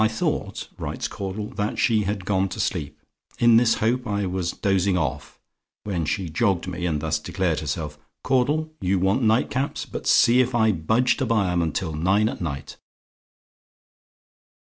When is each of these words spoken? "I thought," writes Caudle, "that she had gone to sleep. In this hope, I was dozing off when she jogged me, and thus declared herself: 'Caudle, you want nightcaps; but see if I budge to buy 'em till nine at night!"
"I 0.03 0.07
thought," 0.07 0.67
writes 0.79 1.07
Caudle, 1.07 1.49
"that 1.57 1.77
she 1.77 2.05
had 2.05 2.25
gone 2.25 2.49
to 2.49 2.59
sleep. 2.59 2.97
In 3.37 3.57
this 3.57 3.75
hope, 3.75 4.07
I 4.07 4.25
was 4.25 4.51
dozing 4.51 4.97
off 4.97 5.37
when 5.83 6.05
she 6.05 6.27
jogged 6.27 6.65
me, 6.67 6.87
and 6.87 6.99
thus 7.01 7.19
declared 7.19 7.59
herself: 7.59 7.99
'Caudle, 8.23 8.73
you 8.81 8.97
want 8.97 9.21
nightcaps; 9.21 9.85
but 9.85 10.07
see 10.07 10.39
if 10.41 10.55
I 10.55 10.71
budge 10.71 11.17
to 11.17 11.25
buy 11.27 11.51
'em 11.51 11.71
till 11.71 11.93
nine 11.93 12.29
at 12.29 12.41
night!" 12.41 12.77